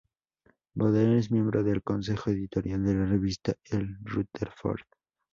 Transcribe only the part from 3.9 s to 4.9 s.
Rutherford".